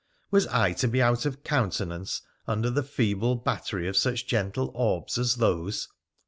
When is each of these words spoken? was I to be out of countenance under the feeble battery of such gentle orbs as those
was 0.31 0.47
I 0.47 0.73
to 0.73 0.87
be 0.87 0.99
out 0.99 1.27
of 1.27 1.43
countenance 1.43 2.23
under 2.47 2.71
the 2.71 2.81
feeble 2.81 3.35
battery 3.35 3.87
of 3.87 3.95
such 3.95 4.25
gentle 4.25 4.71
orbs 4.73 5.19
as 5.19 5.35
those 5.35 5.89